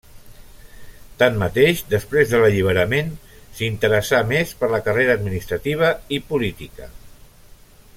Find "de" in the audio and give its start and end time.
2.33-2.39